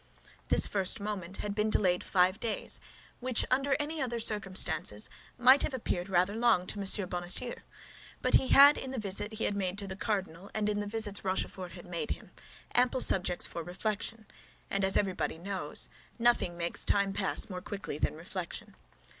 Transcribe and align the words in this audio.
This 0.47 0.65
first 0.67 0.99
moment 0.99 1.37
had 1.45 1.53
been 1.53 1.69
delayed 1.69 2.03
five 2.03 2.39
days, 2.39 2.79
which, 3.19 3.45
under 3.51 3.75
any 3.79 4.01
other 4.01 4.19
circumstances, 4.19 5.11
might 5.37 5.61
have 5.61 5.75
appeared 5.75 6.09
rather 6.09 6.33
long 6.35 6.65
to 6.65 6.79
M. 6.81 7.07
Bonacieux; 7.07 7.53
but 8.19 8.33
he 8.33 8.47
had, 8.47 8.79
in 8.79 8.89
the 8.89 8.97
visit 8.97 9.33
he 9.33 9.43
had 9.43 9.55
made 9.55 9.77
to 9.77 9.85
the 9.85 9.95
cardinal 9.95 10.49
and 10.55 10.69
in 10.69 10.79
the 10.79 10.87
visits 10.87 11.23
Rochefort 11.23 11.73
had 11.73 11.85
made 11.85 12.09
him, 12.09 12.31
ample 12.73 12.99
subjects 13.01 13.45
for 13.45 13.61
reflection, 13.61 14.25
and 14.71 14.83
as 14.83 14.97
everybody 14.97 15.37
knows, 15.37 15.87
nothing 16.17 16.57
makes 16.57 16.83
time 16.83 17.13
pass 17.13 17.47
more 17.47 17.61
quickly 17.61 17.99
than 17.99 18.15
reflection. 18.15 18.73